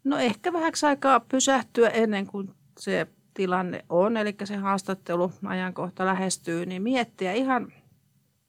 No 0.05 0.19
ehkä 0.19 0.53
vähäksi 0.53 0.87
aikaa 0.87 1.21
pysähtyä 1.21 1.89
ennen 1.89 2.27
kuin 2.27 2.55
se 2.79 3.07
tilanne 3.35 3.85
on, 3.89 4.17
eli 4.17 4.35
se 4.45 4.57
haastattelu 4.57 5.33
ajankohta 5.45 6.07
lähestyy, 6.07 6.67
niin 6.67 6.83
miettiä 6.83 7.33
ihan 7.33 7.73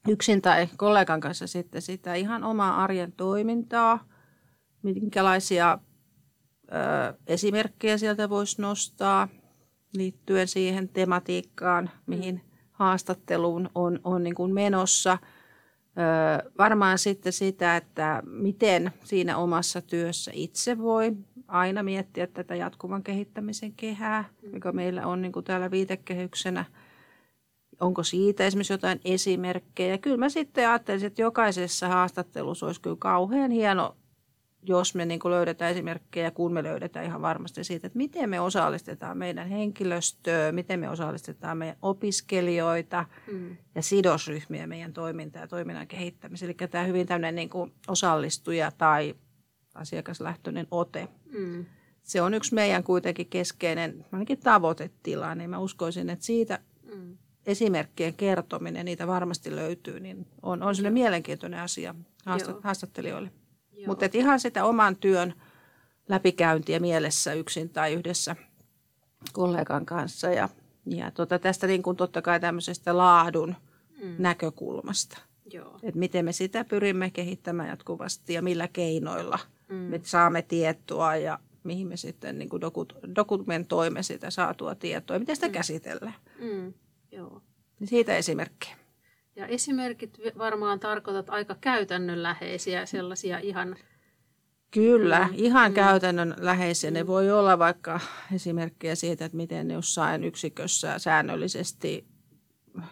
yksin 0.08 0.42
tai 0.42 0.68
kollegan 0.78 1.20
kanssa 1.20 1.48
sitten 1.48 1.82
sitä 1.82 2.16
ihan 2.16 2.44
omaa 2.44 2.84
arjen 2.84 3.12
toimintaa, 3.12 4.06
minkälaisia 4.84 5.80
esimerkkejä 7.28 7.98
sieltä 7.98 8.30
voisi 8.30 8.62
nostaa 8.62 9.28
liittyen 9.94 10.48
siihen 10.48 10.90
tematiikkaan, 10.90 11.90
mihin 12.06 12.42
haastatteluun 12.72 13.70
on, 13.76 14.00
on 14.04 14.24
niin 14.24 14.36
kuin 14.36 14.54
menossa. 14.54 15.18
varmaan 16.58 16.98
sitten 16.98 17.34
sitä, 17.34 17.78
että 17.78 18.24
miten 18.26 18.92
siinä 19.04 19.38
omassa 19.38 19.82
työssä 19.82 20.32
itse 20.34 20.78
voi 20.78 21.12
aina 21.48 21.84
miettiä 21.84 22.28
tätä 22.28 22.56
jatkuvan 22.56 23.04
kehittämisen 23.04 23.74
kehää, 23.74 24.26
mikä 24.52 24.72
meillä 24.72 25.08
on 25.08 25.22
niin 25.22 25.32
kuin 25.32 25.46
täällä 25.46 25.72
viitekehyksenä. 25.72 26.66
Onko 27.80 28.04
siitä 28.04 28.46
esimerkiksi 28.46 28.74
jotain 28.74 29.00
esimerkkejä? 29.06 29.98
Kyllä 29.98 30.18
mä 30.18 30.30
sitten 30.30 30.70
ajattelisin, 30.70 31.08
että 31.08 31.22
jokaisessa 31.22 31.88
haastattelussa 31.88 32.66
olisi 32.66 32.82
kyllä 32.82 32.96
kauhean 33.00 33.52
hieno 33.52 33.96
jos 34.66 34.96
me 34.96 35.06
niin 35.06 35.20
kuin 35.20 35.32
löydetään 35.32 35.72
esimerkkejä, 35.72 36.32
kun 36.32 36.54
me 36.54 36.64
löydetään 36.64 37.06
ihan 37.06 37.22
varmasti 37.22 37.64
siitä, 37.64 37.88
että 37.88 37.98
miten 37.98 38.30
me 38.30 38.40
osallistetaan 38.40 39.18
meidän 39.18 39.50
henkilöstöä, 39.50 40.52
miten 40.52 40.80
me 40.80 40.90
osallistetaan 40.90 41.58
meidän 41.58 41.78
opiskelijoita 41.82 43.06
mm. 43.32 43.58
ja 43.76 43.82
sidosryhmiä 43.82 44.68
meidän 44.68 44.94
toimintaa 44.94 45.42
ja 45.42 45.48
toiminnan 45.48 45.88
kehittämiseen. 45.88 46.48
Eli 46.48 46.68
tämä 46.68 46.84
hyvin 46.84 47.08
tämmöinen 47.08 47.36
niin 47.36 47.50
kuin 47.50 47.74
osallistuja 47.88 48.72
tai 48.72 49.16
asiakaslähtöinen 49.76 50.68
ote. 50.72 51.08
Mm. 51.38 51.66
Se 52.04 52.22
on 52.22 52.34
yksi 52.34 52.54
meidän 52.54 52.84
kuitenkin 52.84 53.28
keskeinen 53.28 54.06
ainakin 54.12 54.40
tavoitetila, 54.40 55.36
niin 55.36 55.50
mä 55.50 55.60
uskoisin, 55.60 56.10
että 56.10 56.26
siitä 56.26 56.60
mm. 56.96 57.18
esimerkkien 57.46 58.14
kertominen, 58.14 58.86
niitä 58.86 59.08
varmasti 59.08 59.56
löytyy, 59.56 60.00
niin 60.00 60.28
on, 60.42 60.64
on 60.64 60.76
sille 60.76 60.90
mielenkiintoinen 60.90 61.60
asia 61.60 61.96
haastattelijoille. 62.64 63.32
Mutta 63.88 64.06
ihan 64.14 64.40
sitä 64.40 64.66
oman 64.66 64.96
työn 64.96 65.34
läpikäyntiä 66.10 66.80
mielessä 66.80 67.34
yksin 67.34 67.70
tai 67.70 67.94
yhdessä 67.94 68.36
kollegan 69.34 69.86
kanssa. 69.86 70.28
Ja, 70.28 70.50
ja 70.86 71.12
tota, 71.12 71.40
tästä 71.40 71.68
niin 71.68 71.84
kuin 71.84 71.98
totta 71.98 72.22
kai 72.22 72.40
tämmöisestä 72.40 72.98
laadun 72.98 73.56
mm. 74.04 74.16
näkökulmasta. 74.18 75.18
Joo. 75.54 75.80
Että 75.84 76.00
miten 76.00 76.26
me 76.26 76.32
sitä 76.32 76.66
pyrimme 76.66 77.10
kehittämään 77.10 77.70
jatkuvasti 77.70 78.34
ja 78.34 78.42
millä 78.42 78.68
keinoilla 78.68 79.40
mm. 79.70 79.76
me 79.76 80.02
saamme 80.04 80.42
tietoa 80.42 81.16
ja 81.16 81.40
mihin 81.64 81.88
me 81.88 81.98
sitten 81.98 82.40
niin 82.40 82.50
kuin 82.50 82.62
dokumentoimme 83.16 84.04
sitä 84.04 84.30
saatua 84.30 84.76
tietoa 84.76 85.16
ja 85.16 85.20
miten 85.20 85.36
sitä 85.36 85.48
mm. 85.48 85.54
käsitellään. 85.54 86.16
Mm. 86.40 86.74
Joo. 87.12 87.42
Niin 87.80 87.88
siitä 87.88 88.18
esimerkkejä. 88.18 88.83
Ja 89.36 89.48
esimerkit 89.48 90.18
varmaan 90.38 90.80
tarkoitat 90.80 91.30
aika 91.30 91.56
käytännönläheisiä, 91.62 92.86
sellaisia 92.86 93.40
ihan... 93.40 93.76
Kyllä, 94.72 95.28
mm. 95.28 95.34
ihan 95.34 95.72
mm. 95.72 95.76
käytännönläheisiä. 95.76 96.92
Ne 96.92 97.08
voi 97.08 97.32
olla 97.32 97.60
vaikka 97.60 98.00
esimerkkejä 98.36 98.96
siitä, 98.96 99.26
että 99.26 99.38
miten 99.38 99.72
jossain 99.72 100.24
yksikössä 100.24 101.00
säännöllisesti 101.00 102.06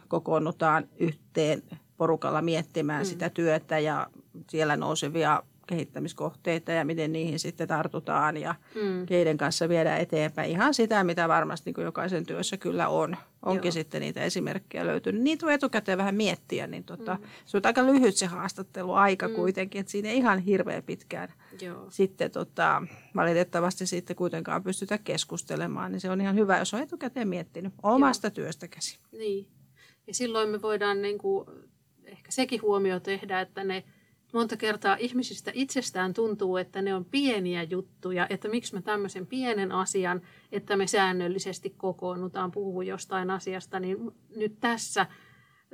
kokoonnutaan 0.08 0.90
yhteen 1.00 1.64
porukalla 1.98 2.42
miettimään 2.42 3.02
mm. 3.02 3.06
sitä 3.06 3.30
työtä 3.30 3.80
ja 3.80 4.08
siellä 4.50 4.78
nousevia 4.78 5.44
kehittämiskohteita 5.68 6.72
ja 6.72 6.86
miten 6.86 7.12
niihin 7.12 7.40
sitten 7.40 7.68
tartutaan 7.68 8.38
ja 8.38 8.56
mm. 8.76 9.06
keiden 9.06 9.38
kanssa 9.38 9.70
viedään 9.70 10.02
eteenpäin. 10.02 10.52
Ihan 10.52 10.74
sitä, 10.74 11.04
mitä 11.04 11.28
varmasti 11.28 11.72
niin 11.78 11.86
jokaisen 11.86 12.26
työssä 12.26 12.58
kyllä 12.58 12.88
on. 12.88 13.18
Onkin 13.46 13.68
Joo. 13.68 13.72
sitten 13.72 14.02
niitä 14.02 14.24
esimerkkejä 14.24 14.86
löytynyt. 14.86 15.22
Niitä 15.22 15.46
voi 15.46 15.54
etukäteen 15.54 15.98
vähän 15.98 16.16
miettiä, 16.16 16.68
niin 16.68 16.84
tota, 16.84 17.18
mm. 17.22 17.28
se 17.46 17.58
on 17.58 17.62
aika 17.64 17.86
lyhyt 17.86 18.16
se 18.16 18.26
haastatteluaika 18.26 19.28
mm. 19.28 19.34
kuitenkin, 19.34 19.80
että 19.80 19.92
siinä 19.92 20.10
ei 20.10 20.18
ihan 20.18 20.40
hirveän 20.40 20.84
pitkään 20.84 21.34
Joo. 21.62 21.88
sitten 21.90 22.32
tota, 22.32 22.84
valitettavasti 23.16 23.86
sitten 23.86 24.16
kuitenkaan 24.16 24.64
pystytä 24.64 24.98
keskustelemaan, 24.98 25.92
niin 25.92 26.00
se 26.00 26.10
on 26.10 26.22
ihan 26.22 26.36
hyvä, 26.36 26.58
jos 26.58 26.74
on 26.74 26.82
etukäteen 26.82 27.28
miettinyt 27.28 27.74
omasta 27.84 28.28
Joo. 28.28 28.32
työstä 28.32 28.68
käsi. 28.68 29.00
Niin, 29.12 29.48
ja 30.08 30.14
silloin 30.14 30.50
me 30.50 30.62
voidaan 30.62 31.02
niin 31.02 31.18
kuin, 31.18 31.48
ehkä 32.04 32.32
sekin 32.32 32.62
huomio 32.62 33.00
tehdä, 33.00 33.42
että 33.42 33.64
ne– 33.64 33.84
monta 34.32 34.58
kertaa 34.58 34.96
ihmisistä 35.00 35.52
itsestään 35.54 36.14
tuntuu, 36.14 36.58
että 36.58 36.82
ne 36.82 36.96
on 36.96 37.06
pieniä 37.06 37.64
juttuja, 37.64 38.28
että 38.30 38.48
miksi 38.48 38.76
mä 38.76 38.82
tämmöisen 38.82 39.28
pienen 39.28 39.72
asian, 39.72 40.22
että 40.52 40.78
me 40.78 40.88
säännöllisesti 40.88 41.70
kokoonnutaan 41.78 42.52
puhua 42.52 42.84
jostain 42.84 43.30
asiasta, 43.30 43.80
niin 43.80 44.12
nyt 44.36 44.60
tässä, 44.60 45.06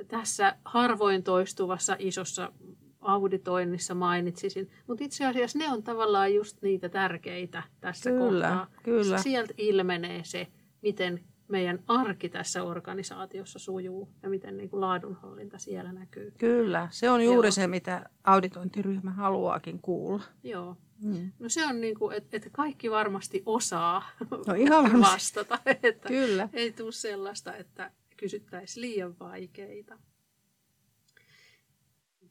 tässä 0.08 0.56
harvoin 0.64 1.22
toistuvassa 1.22 1.96
isossa 1.98 2.52
auditoinnissa 3.00 3.94
mainitsisin. 3.94 4.70
Mutta 4.86 5.04
itse 5.04 5.26
asiassa 5.26 5.58
ne 5.58 5.72
on 5.72 5.82
tavallaan 5.82 6.34
just 6.34 6.62
niitä 6.62 6.88
tärkeitä 6.88 7.62
tässä 7.80 8.10
kyllä, 8.10 8.48
kohtaa. 8.48 8.66
Kyllä. 8.82 9.18
Sieltä 9.18 9.54
ilmenee 9.56 10.20
se, 10.24 10.46
miten 10.82 11.24
meidän 11.48 11.78
arki 11.86 12.28
tässä 12.28 12.62
organisaatiossa 12.62 13.58
sujuu 13.58 14.08
ja 14.22 14.28
miten 14.28 14.56
niin 14.56 14.70
kuin 14.70 14.80
laadunhallinta 14.80 15.58
siellä 15.58 15.92
näkyy. 15.92 16.32
Kyllä, 16.38 16.88
se 16.90 17.10
on 17.10 17.24
juuri 17.24 17.46
Joo. 17.46 17.52
se, 17.52 17.66
mitä 17.66 18.10
auditointiryhmä 18.24 19.10
haluaakin 19.10 19.80
kuulla. 19.80 20.22
Joo. 20.42 20.76
Mm. 21.04 21.32
No 21.38 21.48
se 21.48 21.66
on 21.66 21.80
niin 21.80 21.98
kuin, 21.98 22.16
että, 22.16 22.36
että 22.36 22.50
kaikki 22.52 22.90
varmasti 22.90 23.42
osaa 23.46 24.02
no 24.46 24.54
ihan 24.54 25.00
vastata. 25.00 25.58
Että 25.82 26.08
Kyllä. 26.08 26.48
Ei 26.52 26.72
tule 26.72 26.92
sellaista, 26.92 27.56
että 27.56 27.90
kysyttäisiin 28.16 28.80
liian 28.80 29.18
vaikeita. 29.18 29.98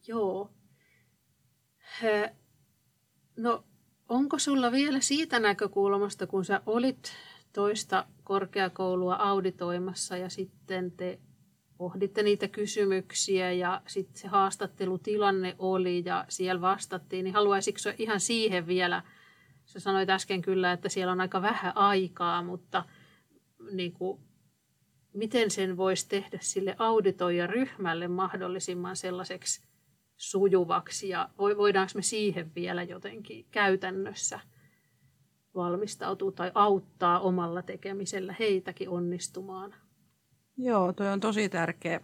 Joo. 0.07 0.51
No 3.37 3.63
onko 4.09 4.39
sulla 4.39 4.71
vielä 4.71 4.99
siitä 5.01 5.39
näkökulmasta, 5.39 6.27
kun 6.27 6.45
sä 6.45 6.61
olit 6.65 7.11
toista 7.53 8.07
korkeakoulua 8.27 9.15
auditoimassa 9.15 10.17
ja 10.17 10.29
sitten 10.29 10.91
te 10.91 11.19
pohditte 11.77 12.23
niitä 12.23 12.47
kysymyksiä 12.47 13.51
ja 13.51 13.81
sitten 13.87 14.17
se 14.17 14.27
haastattelutilanne 14.27 15.55
oli 15.59 16.03
ja 16.05 16.25
siellä 16.29 16.61
vastattiin, 16.61 17.23
niin 17.23 17.33
haluaisitko 17.33 17.89
ihan 17.97 18.19
siihen 18.19 18.67
vielä, 18.67 19.03
sä 19.65 19.79
sanoit 19.79 20.09
äsken 20.09 20.41
kyllä, 20.41 20.71
että 20.71 20.89
siellä 20.89 21.11
on 21.11 21.21
aika 21.21 21.41
vähän 21.41 21.77
aikaa, 21.77 22.43
mutta 22.43 22.83
niin 23.71 23.91
kuin, 23.91 24.21
miten 25.13 25.51
sen 25.51 25.77
voisi 25.77 26.09
tehdä 26.09 26.37
sille 26.41 26.75
auditoijaryhmälle 26.79 28.07
mahdollisimman 28.07 28.95
sellaiseksi 28.95 29.67
sujuvaksi? 30.17 31.09
Ja 31.09 31.29
voidaanko 31.37 31.91
me 31.95 32.01
siihen 32.01 32.55
vielä 32.55 32.83
jotenkin 32.83 33.45
käytännössä 33.51 34.39
valmistautua 35.57 36.31
tai 36.31 36.51
auttaa 36.55 37.19
omalla 37.19 37.61
tekemisellä 37.61 38.35
heitäkin 38.39 38.89
onnistumaan? 38.89 39.75
Joo, 40.57 40.93
toi 40.93 41.07
on 41.07 41.19
tosi 41.19 41.49
tärkeä. 41.49 42.01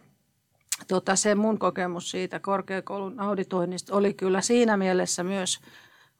Tota, 0.88 1.16
se 1.16 1.34
mun 1.34 1.58
kokemus 1.58 2.10
siitä 2.10 2.40
korkeakoulun 2.40 3.20
auditoinnista 3.20 3.96
oli 3.96 4.14
kyllä 4.14 4.40
siinä 4.40 4.76
mielessä 4.76 5.24
myös 5.24 5.60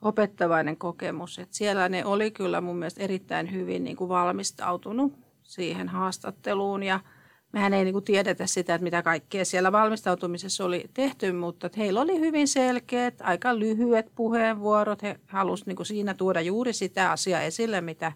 opettavainen 0.03 0.76
kokemus. 0.76 1.38
että 1.38 1.57
siellä 1.57 1.88
ne 1.88 2.05
oli 2.05 2.31
kyllä 2.31 2.61
mun 2.61 2.76
mielestä 2.76 3.03
erittäin 3.03 3.53
hyvin 3.53 3.85
niin 3.85 3.97
kuin 3.97 4.09
valmistautunut 4.09 5.12
siihen 5.43 5.88
haastatteluun 5.88 6.83
ja– 6.83 7.00
mehän 7.54 7.75
ei 7.75 7.84
niin 7.84 7.92
kuin 7.92 8.04
tiedetä 8.04 8.46
sitä, 8.46 8.75
että 8.75 8.82
mitä 8.82 9.02
kaikkea 9.02 9.44
siellä 9.44 9.73
valmistautumisessa 9.73 10.64
oli 10.64 10.84
tehty, 10.94 11.32
mutta 11.32 11.70
heillä 11.76 12.00
oli 12.00 12.20
hyvin 12.20 12.49
selkeät, 12.49 13.14
aika 13.20 13.58
lyhyet 13.58 14.06
puheenvuorot. 14.14 15.02
He 15.02 15.20
halusivat 15.26 15.66
niin 15.66 15.87
siinä 15.87 16.14
tuoda 16.14 16.40
juuri 16.40 16.73
sitä 16.73 17.11
asiaa 17.11 17.40
esille, 17.40 17.80
mitä 17.80 18.12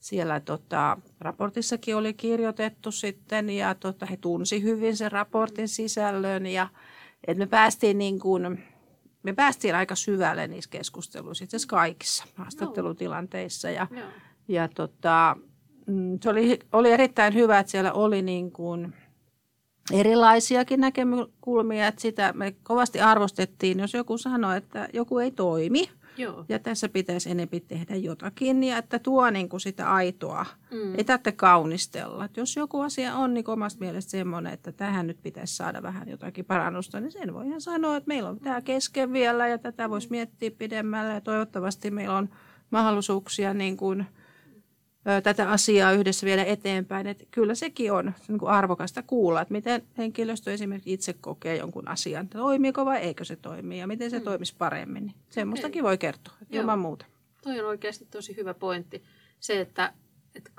siellä 0.00 0.40
tota, 0.40 0.96
raportissakin 1.20 1.96
oli 1.96 2.14
kirjoitettu 2.14 2.92
sitten 2.92 3.50
ja 3.50 3.74
tota, 3.74 4.06
he 4.06 4.16
tunsi 4.16 4.62
hyvin 4.62 4.96
sen 4.96 5.12
raportin 5.12 5.68
sisällön 5.68 6.46
ja 6.46 6.68
et 7.26 7.38
me 7.38 7.46
päästiin 7.46 7.98
niin 7.98 8.18
kuin, 8.18 8.64
me 9.22 9.32
päästiin 9.32 9.74
aika 9.74 9.94
syvälle 9.94 10.46
niissä 10.46 10.70
keskusteluissa 10.70 11.44
itse 11.44 11.56
asiassa 11.56 11.76
kaikissa 11.76 12.24
haastattelutilanteissa 12.34 13.70
ja, 13.70 13.86
Joo. 13.90 14.08
ja 14.48 14.68
tota, 14.68 15.36
se 16.22 16.30
oli, 16.30 16.58
oli 16.72 16.92
erittäin 16.92 17.34
hyvä, 17.34 17.58
että 17.58 17.70
siellä 17.70 17.92
oli 17.92 18.22
niin 18.22 18.52
kuin 18.52 18.94
erilaisiakin 19.92 20.80
näkökulmia, 20.80 21.86
että 21.86 22.00
sitä 22.00 22.32
me 22.32 22.54
kovasti 22.62 23.00
arvostettiin, 23.00 23.78
jos 23.78 23.94
joku 23.94 24.18
sanoi, 24.18 24.56
että 24.56 24.88
joku 24.92 25.18
ei 25.18 25.30
toimi. 25.30 25.90
Joo. 26.16 26.44
Ja 26.48 26.58
tässä 26.58 26.88
pitäisi 26.88 27.30
enempi 27.30 27.60
tehdä 27.60 27.96
jotakin, 27.96 28.64
ja 28.64 28.78
että 28.78 28.98
tuo 28.98 29.30
niin 29.30 29.48
kuin 29.48 29.60
sitä 29.60 29.92
aitoa. 29.94 30.46
Mm. 30.70 30.94
Ei 30.94 31.04
tarvitse 31.04 31.32
kaunistella. 31.32 32.24
Että 32.24 32.40
jos 32.40 32.56
joku 32.56 32.80
asia 32.80 33.14
on 33.14 33.34
niin 33.34 33.50
omasta 33.50 33.80
mielestä 33.80 34.10
semmoinen, 34.10 34.52
että 34.52 34.72
tähän 34.72 35.06
nyt 35.06 35.22
pitäisi 35.22 35.56
saada 35.56 35.82
vähän 35.82 36.08
jotakin 36.08 36.44
parannusta, 36.44 37.00
niin 37.00 37.12
sen 37.12 37.34
voi 37.34 37.46
ihan 37.46 37.60
sanoa, 37.60 37.96
että 37.96 38.08
meillä 38.08 38.28
on 38.28 38.40
tämä 38.40 38.60
kesken 38.60 39.12
vielä, 39.12 39.48
ja 39.48 39.58
tätä 39.58 39.90
voisi 39.90 40.10
miettiä 40.10 40.50
pidemmälle, 40.50 41.14
ja 41.14 41.20
toivottavasti 41.20 41.90
meillä 41.90 42.16
on 42.16 42.28
mahdollisuuksia 42.70 43.54
niin 43.54 43.76
kuin– 43.76 44.06
tätä 45.22 45.50
asiaa 45.50 45.92
yhdessä 45.92 46.26
viedä 46.26 46.44
eteenpäin. 46.44 47.06
Että 47.06 47.24
kyllä 47.30 47.54
sekin 47.54 47.92
on 47.92 48.12
niin 48.28 48.38
kuin 48.38 48.50
arvokasta 48.50 49.02
kuulla, 49.02 49.40
että 49.42 49.52
miten 49.52 49.82
henkilöstö 49.98 50.52
esimerkiksi 50.52 50.92
itse 50.92 51.12
kokee 51.12 51.56
jonkun 51.56 51.88
asian, 51.88 52.24
että 52.24 52.38
toimiiko 52.38 52.84
vai 52.84 52.98
eikö 52.98 53.24
se 53.24 53.36
toimi 53.36 53.78
ja 53.78 53.86
miten 53.86 54.10
se 54.10 54.18
mm. 54.18 54.24
toimisi 54.24 54.54
paremmin. 54.58 55.06
Niin 55.06 55.14
semmoistakin 55.30 55.82
voi 55.82 55.98
kertoa 55.98 56.34
Joo. 56.40 56.60
ilman 56.60 56.78
muuta. 56.78 57.06
Toi 57.42 57.60
on 57.60 57.66
oikeasti 57.66 58.06
tosi 58.10 58.36
hyvä 58.36 58.54
pointti. 58.54 59.02
Se, 59.40 59.60
että, 59.60 59.92
että 60.34 60.50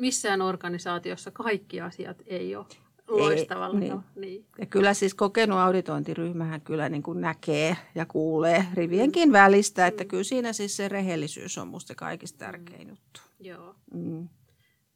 missään 0.00 0.42
organisaatiossa 0.42 1.30
kaikki 1.30 1.80
asiat 1.80 2.22
ei 2.26 2.56
ole 2.56 2.66
loistavalla. 3.08 3.80
Ei, 3.80 3.88
niin. 3.88 4.00
niin. 4.16 4.46
Ja 4.58 4.66
kyllä 4.66 4.94
siis 4.94 5.14
kokenut 5.14 5.58
auditointiryhmähän 5.58 6.60
kyllä 6.60 6.88
niin 6.88 7.02
kuin 7.02 7.20
näkee 7.20 7.76
ja 7.94 8.06
kuulee 8.06 8.64
rivienkin 8.74 9.32
välistä, 9.32 9.86
että 9.86 10.04
mm. 10.04 10.08
kyllä 10.08 10.24
siinä 10.24 10.52
siis 10.52 10.76
se 10.76 10.88
rehellisyys 10.88 11.58
on 11.58 11.68
musta 11.68 11.94
kaikista 11.94 12.38
tärkein 12.38 12.82
mm. 12.82 12.88
juttu. 12.88 13.20
Joo. 13.40 13.74
Mm. 13.94 14.28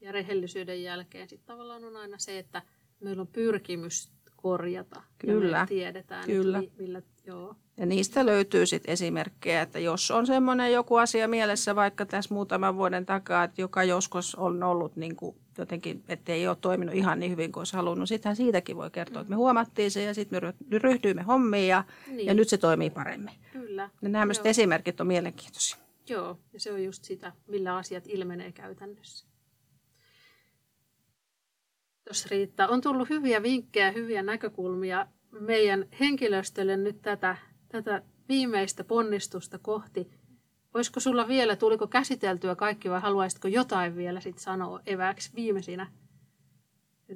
Ja 0.01 0.13
rehellisyyden 0.13 0.83
jälkeen 0.83 1.29
sitten 1.29 1.47
tavallaan 1.47 1.85
on 1.85 1.97
aina 1.97 2.19
se, 2.19 2.39
että 2.39 2.63
meillä 3.01 3.21
on 3.21 3.29
pyrkimys 3.29 4.13
korjata. 4.37 5.03
Kyllä. 5.19 5.57
Ja 5.57 5.63
me 5.63 5.67
tiedetään, 5.67 6.27
Kyllä. 6.27 6.59
Että 6.59 6.83
millä, 6.83 7.03
joo. 7.27 7.57
Ja 7.77 7.87
niistä 7.87 8.27
löytyy 8.27 8.67
sitten 8.67 8.93
esimerkkejä, 8.93 9.63
että 9.63 9.79
jos 9.79 10.11
on 10.11 10.27
semmoinen 10.27 10.73
joku 10.73 10.97
asia 10.97 11.29
mielessä 11.29 11.77
vaikka 11.77 12.07
tässä 12.07 12.35
muutaman 12.35 12.77
vuoden 12.77 13.07
takaa, 13.07 13.45
että 13.45 13.61
joka 13.61 13.85
joskus 13.85 14.35
on 14.35 14.63
ollut 14.63 14.97
niin 14.97 15.17
kuin 15.17 15.37
jotenkin, 15.59 16.05
että 16.09 16.33
ei 16.33 16.49
ole 16.49 16.57
toiminut 16.61 16.95
ihan 16.95 17.21
niin 17.21 17.33
hyvin 17.33 17.53
kuin 17.53 17.61
olisi 17.61 17.77
halunnut, 17.77 18.09
sittenhän 18.09 18.37
siitäkin 18.37 18.77
voi 18.77 18.91
kertoa, 18.91 19.21
että 19.21 19.31
me 19.31 19.37
huomattiin 19.37 19.91
se 19.91 20.03
ja 20.03 20.15
sitten 20.15 20.41
me 20.71 20.79
ryhtyimme 20.79 21.23
hommiin 21.23 21.69
ja, 21.69 21.85
niin. 22.07 22.27
ja 22.27 22.35
nyt 22.35 22.49
se 22.49 22.59
toimii 22.59 22.91
paremmin. 22.91 23.35
Kyllä. 23.53 23.91
Ja 24.03 24.09
nämä 24.09 24.33
esimerkit 24.45 25.01
on 25.01 25.07
mielenkiintoisia. 25.07 25.77
Joo, 26.09 26.39
ja 26.53 26.61
se 26.61 26.73
on 26.73 26.85
just 26.85 27.05
sitä, 27.05 27.33
millä 27.47 27.77
asiat 27.77 28.05
ilmenee 28.07 28.53
käytännössä. 28.53 29.27
Tuossa 32.05 32.29
riittää. 32.31 32.69
On 32.69 32.81
tullut 32.81 33.11
hyviä 33.11 33.43
vinkkejä, 33.43 33.91
hyviä 33.91 34.23
näkökulmia 34.23 35.07
meidän 35.41 35.85
henkilöstölle 36.01 36.77
nyt 36.77 37.03
tätä, 37.03 37.37
tätä 37.69 38.03
viimeistä 38.29 38.85
ponnistusta 38.85 39.59
kohti. 39.59 40.11
Olisiko 40.75 41.01
sulla 41.01 41.29
vielä, 41.29 41.57
tuliko 41.57 41.87
käsiteltyä 41.87 42.57
kaikki 42.57 42.91
vai 42.91 43.01
haluaisitko 43.01 43.49
jotain 43.49 43.97
vielä 43.97 44.21
sit 44.21 44.39
sanoa 44.39 44.81
evääksi 44.87 45.31
viimeisinä, 45.35 45.87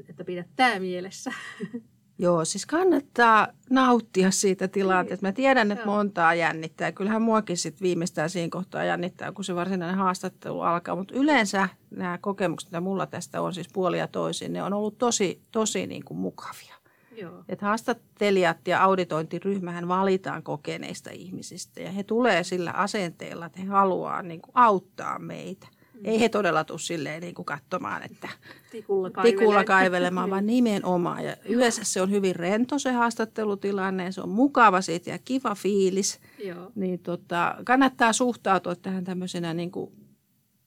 että 0.09 0.25
pidät 0.25 0.47
tämä 0.57 0.79
mielessä? 0.79 1.33
Joo, 2.19 2.45
siis 2.45 2.67
kannattaa 2.67 3.49
nauttia 3.71 4.31
siitä 4.31 4.69
tilanteesta. 4.69 5.27
Mä 5.27 5.33
tiedän, 5.33 5.73
että 5.73 5.87
montaa 5.87 6.35
jännittää. 6.35 6.93
Kyllähän 6.93 7.23
muakin 7.23 7.57
sitten 7.57 7.85
viimeistään 7.85 8.31
siinä 8.31 8.49
kohtaa 8.51 8.85
jännittää, 8.85 9.33
kun 9.33 9.45
se 9.45 9.55
varsinainen 9.55 9.99
haastattelu 9.99 10.61
alkaa. 10.61 10.97
Mutta 10.97 11.15
yleensä 11.15 11.69
nämä 11.91 12.19
kokemukset, 12.19 12.71
mitä 12.71 12.81
mulla 12.81 13.07
tästä 13.07 13.43
on 13.43 13.55
siis 13.55 13.69
puoli 13.73 13.99
ja 13.99 14.09
toisin, 14.09 14.53
ne 14.53 14.63
on 14.63 14.73
ollut 14.73 14.99
tosi, 14.99 15.41
tosi 15.53 15.87
niin 15.87 16.05
kuin 16.05 16.19
mukavia. 16.19 16.86
Joo. 17.17 17.45
Että 17.49 17.67
haastattelijat 17.67 18.69
ja 18.69 18.83
auditointiryhmähän 18.83 19.89
valitaan 19.89 20.43
kokeneista 20.43 21.11
ihmisistä 21.11 21.81
ja 21.81 21.91
he 21.91 22.03
tulee 22.03 22.45
sillä 22.45 22.71
asenteella, 22.71 23.47
että 23.47 23.61
he 23.61 23.67
haluaa 23.67 24.23
niin 24.23 24.43
kuin 24.43 24.53
auttaa 24.55 25.19
meitä. 25.19 25.67
Ei 26.05 26.21
he 26.21 26.29
todella 26.29 26.65
tule 26.65 26.79
silleen 26.79 27.23
niin 27.23 27.35
kuin 27.35 27.47
katsomaan, 27.47 28.03
että 28.03 28.29
tikulla, 28.71 29.11
tikulla 29.23 29.65
kaivelemaan, 29.65 30.31
vaan 30.31 30.47
nimenomaan. 30.47 31.25
Ja 31.25 31.37
yleensä 31.45 31.85
se 31.85 32.03
on 32.03 32.11
hyvin 32.11 32.37
rento 32.37 32.79
se 32.79 32.93
haastattelutilanne, 32.93 34.13
se 34.13 34.21
on 34.21 34.29
mukava 34.29 34.81
siitä 34.81 35.11
ja 35.11 35.19
kiva 35.19 35.55
fiilis. 35.55 36.21
Joo. 36.45 36.73
Niin 36.75 36.99
tota, 36.99 37.57
kannattaa 37.65 38.13
suhtautua 38.13 38.75
tähän 38.75 39.05
tämmöisenä 39.05 39.55
niin 39.55 39.71
kuin 39.71 39.93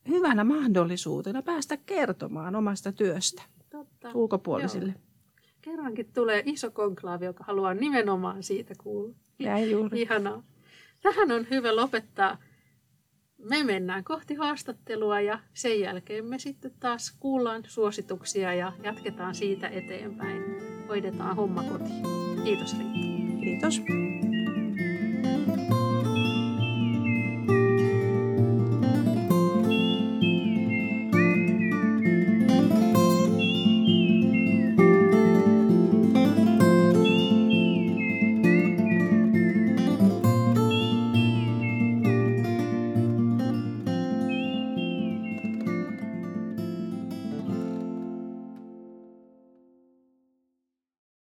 hyvänä 0.09 0.43
mahdollisuutena 0.43 1.41
päästä 1.41 1.77
kertomaan 1.77 2.55
omasta 2.55 2.91
työstä 2.91 3.41
Totta. 3.69 4.11
ulkopuolisille. 4.13 4.93
Joo. 4.95 5.08
Kerrankin 5.61 6.13
tulee 6.13 6.43
iso 6.45 6.71
konklaavi, 6.71 7.25
joka 7.25 7.43
haluaa 7.43 7.73
nimenomaan 7.73 8.43
siitä 8.43 8.73
kuulla. 8.83 9.15
Näin 9.39 9.71
juuri. 9.71 10.01
Ihanaa. 10.01 10.43
Tähän 11.01 11.31
on 11.31 11.47
hyvä 11.49 11.75
lopettaa 11.75 12.37
me 13.39 13.63
mennään 13.63 14.03
kohti 14.03 14.35
haastattelua 14.35 15.21
ja 15.21 15.39
sen 15.53 15.79
jälkeen 15.79 16.25
me 16.25 16.39
sitten 16.39 16.71
taas 16.79 17.15
kuullaan 17.19 17.63
suosituksia 17.67 18.53
ja 18.53 18.73
jatketaan 18.83 19.35
siitä 19.35 19.67
eteenpäin. 19.67 20.43
Hoidetaan 20.87 21.35
homma 21.35 21.63
kotiin. 21.63 22.03
Kiitos 22.43 22.75
Riitta. 22.77 23.39
Kiitos. 23.41 23.81